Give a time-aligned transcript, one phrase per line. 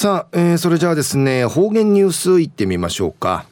[0.00, 3.46] さあ、えー、それじゃあですね、方言ニュースいってみましょうか。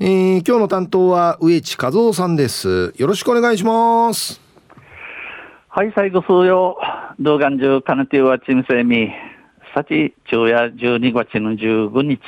[0.00, 2.92] えー、今日の担当は植地和夫さんです。
[2.96, 4.40] よろしくお願いします。
[5.68, 6.76] はい、最後数曜、
[7.20, 9.12] 動画中、カナティワチムセミ、
[9.72, 12.18] サチ、昼夜12月の15日、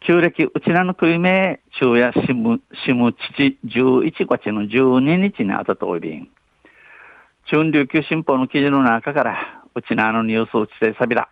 [0.00, 6.30] 旧暦、うちらの国名、昼夜しむ、しむ父、11月の12日にあたとおびん。
[7.50, 11.28] 中琉球新報の記事の中から、うちなのニュースをちてさびら。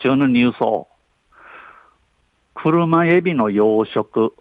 [0.00, 0.88] 中のニュースを、
[2.54, 4.32] 車エビの養殖、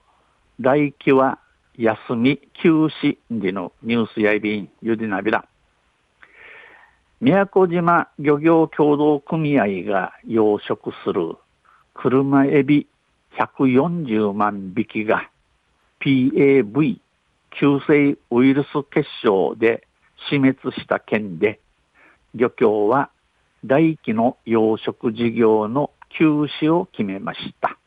[0.59, 1.39] 来期は
[1.77, 5.47] 休み休止でのニュースやいびんゆでなびら。
[7.21, 11.35] 宮古島漁業協同組合が養殖する。
[11.95, 12.87] 車エビ
[13.39, 15.29] 140万匹が。
[15.99, 16.99] PAV
[17.59, 19.87] 急性ウイルス結晶で
[20.29, 21.59] 死滅した件で。
[22.35, 23.09] 漁協は
[23.65, 27.77] 大規の養殖事業の休止を決めました。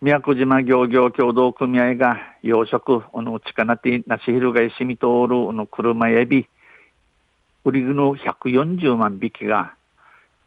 [0.00, 6.48] 宮古島漁業協同組合が養殖、おのちかなてなしひるがいしみとおるおの車エビ、
[7.64, 9.74] 売り具の140万匹が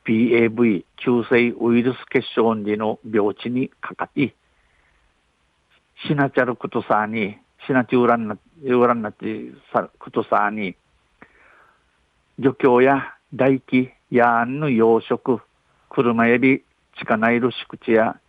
[0.06, 4.36] PAV 急性ウイルス結晶での病地にかかって
[6.08, 10.76] しなちゃることさにしなちうらんなうらんなってさことさに
[12.40, 15.40] 漁協や大気やんの養殖
[15.90, 16.64] 車エビ
[16.98, 18.20] ちかないる敷地や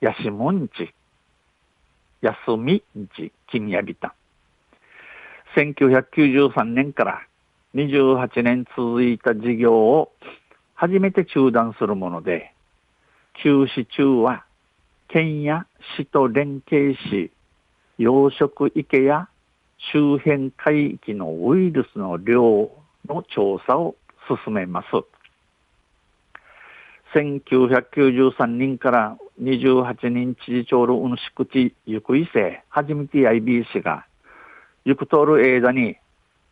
[0.00, 0.92] やしもんち
[2.20, 4.14] やすみんち君やびた
[5.56, 7.22] 1993年から
[7.74, 10.12] 28年続いた事業を
[10.74, 12.54] 初めて中断するもので、
[13.42, 14.44] 休止中は
[15.08, 17.30] 県や市と連携し、
[17.98, 19.28] 養殖池や
[19.92, 22.70] 周辺海域のウイルスの量
[23.06, 23.94] の調査を
[24.44, 24.88] 進めます。
[27.14, 34.06] 1993年から28人知事長の宿地行くいせ、初めて IBC が、
[34.84, 35.96] 行く通る間に、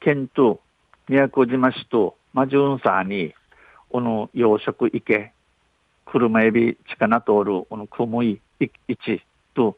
[0.01, 0.61] 県と
[1.09, 3.35] 宮古島市とマジュンサーに、
[3.89, 5.33] この養殖池、
[6.07, 9.23] 車エビ近な通る、この雲い位置
[9.55, 9.77] と、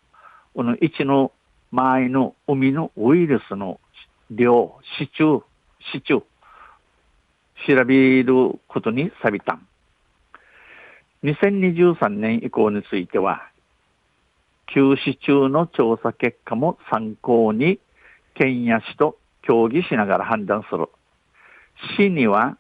[0.55, 1.33] この位置の
[1.73, 3.81] 周りの海のウイルスの
[4.31, 5.43] 量、市中、
[5.93, 6.23] 市中、
[7.67, 9.59] 調べることにさびた。
[11.25, 13.43] 2023年以降については、
[14.67, 17.79] 休止中の調査結果も参考に、
[18.35, 20.89] 県や市と協議しながら判断する。
[21.97, 22.57] 市には、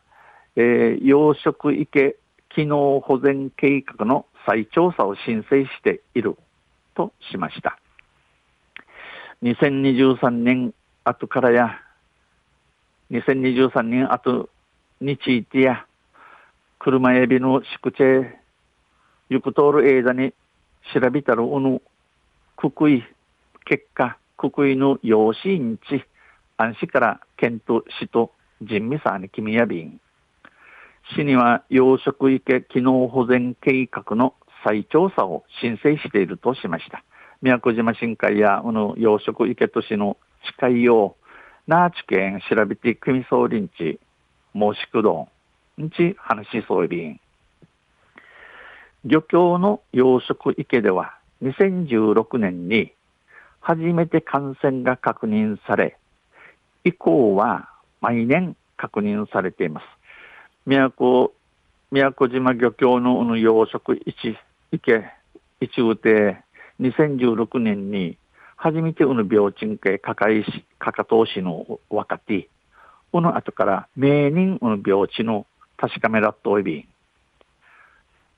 [0.57, 2.17] えー、養殖池
[2.51, 6.37] 機能保全計画の再調査を申請している
[6.95, 7.79] としました。
[9.43, 10.75] 2023年
[11.05, 11.81] 後からや、
[13.11, 14.51] 2023年後
[15.01, 15.87] についてや、
[16.79, 18.39] 車エビの宿地へ
[19.31, 20.35] 行く通る間に
[20.93, 21.81] 調べたるおぬ、
[22.57, 23.03] くくい、
[23.65, 26.05] 結果、くくいの養子んち、
[26.59, 30.01] 安市から県と市と人味さに君やびん。
[31.17, 34.35] 市には養殖池機能保全計画の
[34.65, 37.03] 再調査を申請しているとしました。
[37.41, 40.19] 宮古島深海やこの養殖池都市の
[40.59, 44.01] 近いよう、ナーチ県調べて組総林地、
[44.55, 45.29] 申しくど
[45.79, 47.21] ん、んち話しそうびん。
[49.05, 52.93] 漁協の養殖池では2016年に
[53.61, 55.97] 初めて感染が確認され、
[56.85, 57.69] 以降は
[58.01, 59.85] 毎年確認されています。
[60.67, 61.31] 宮古、
[61.91, 64.37] 宮古島漁協の養殖一
[64.73, 65.05] 池、
[65.61, 66.43] 一宇で
[66.81, 68.17] 2016年に
[68.57, 72.49] 初めてうぬ病賃系かかいし、かかとうしの若手、
[73.13, 76.87] うの後から名人うぬ病地の確かめらっとおいび、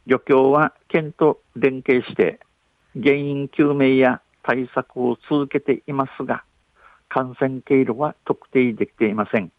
[0.06, 2.40] 漁協は県と連携して
[2.94, 6.44] 原因究明や対策を続けていますが、
[7.08, 9.52] 感染経路は特定できていません。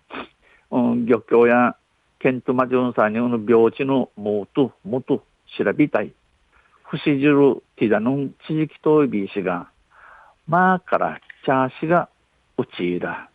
[0.72, 1.76] うん、漁協や
[2.20, 5.24] 県とマジョンさんにの病地のもと、もと
[5.58, 6.14] 調べたい。
[6.84, 9.70] 不死汁ティダノン地域といびしが、
[10.48, 12.10] まあからチャーシが
[12.58, 13.30] うちいら。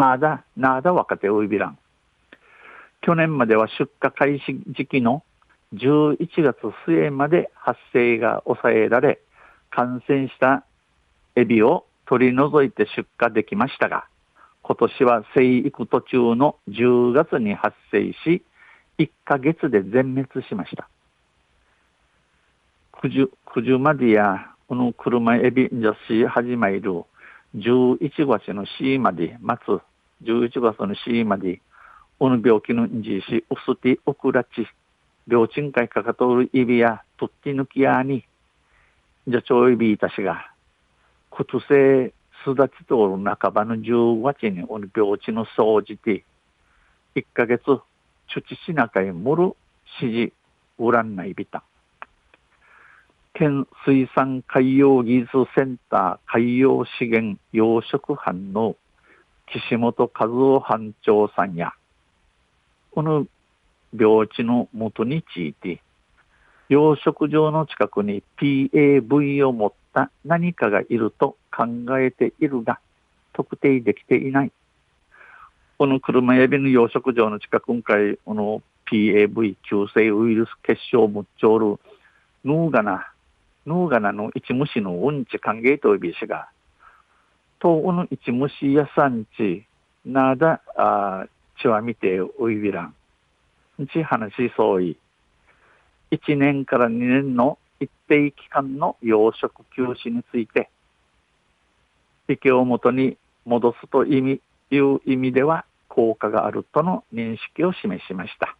[0.00, 1.78] まだ、なだ若手おいびらん。
[3.00, 5.24] 去年までは出荷開始時期の
[5.74, 6.56] 11月
[6.86, 9.18] 末まで発生が抑えられ、
[9.70, 10.64] 感染した
[11.36, 14.06] エビを取り除いて出荷できましたが、
[14.62, 18.42] 今年は生育途中の10月に発生し、
[18.98, 20.88] 1ヶ月で全滅しました。
[23.02, 26.82] 九十、九十までや、この車エビ女子始まる
[27.56, 29.80] 11月の C まで待つ、
[30.22, 31.60] 11月の C まで、
[32.18, 34.66] この病気のんじし、うすておくらち、
[35.28, 38.24] 病賃会かかとるいびやとって抜きやに、
[39.26, 40.52] じゃちょいびいたしが、
[41.30, 42.12] ことせ
[42.44, 46.24] すだちとおる半ばの10月におる病地の掃除で、
[47.14, 47.82] 1ヶ月、ちょ
[48.40, 49.56] ちしなかいむる
[50.00, 50.32] 指示、
[50.78, 51.62] うらんないびた。
[53.34, 58.74] 県水産海洋技術センター海洋資源養殖班の
[59.52, 61.72] 岸本和夫班長さんや、
[62.90, 63.26] この
[63.98, 65.80] 病地のもとについて、
[66.68, 71.66] 養殖場の近くに PAV を持った何かがいると考
[71.98, 72.78] えているが、
[73.32, 74.52] 特定できていない。
[75.78, 81.78] この車エビの養殖場の近く今回、この PAV 急性ウイルス結晶むっちょる、
[82.44, 83.12] ヌーガナ、
[83.64, 86.48] ヌーガナの一虫のうんち歓迎といびしが、
[87.60, 89.64] とうの一虫やさんち、
[90.04, 91.26] なだ、あ、
[91.60, 92.94] ちは見ておいびらん。
[93.92, 94.96] ち話しそうい。
[96.10, 100.70] 1年から2年の一定期間の養殖休止について、
[102.28, 104.40] 意をもとに戻すと意味
[104.70, 108.56] いう意味では効果があるとの認識を示しました。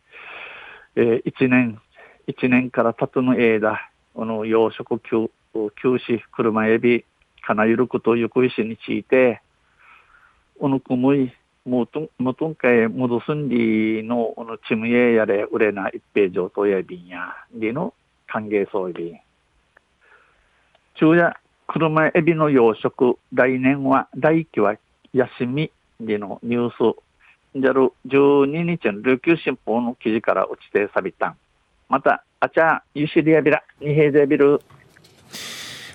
[0.96, 1.80] えー、1年、
[2.26, 5.30] 1年から経つの間、この養殖休
[5.80, 7.04] 休止、車エビ、
[7.48, 9.40] かなゆるくとゆくいしについて、
[10.60, 11.32] おぬくむい、
[11.64, 17.94] もともとんかい戻すんりの、このチムエやれ、売れな一平上等やびんや、りの
[18.26, 19.18] 歓迎総理。
[20.96, 21.36] 昼夜、
[21.66, 24.76] 車エビの養殖、来年は、来期は
[25.14, 26.98] 休みでのニュース、
[27.58, 31.36] じゃる12日の琉球新報の記事から落ちてさびたん。
[31.88, 34.60] また、あちゃ、ゆしりやびら、にへいでビル。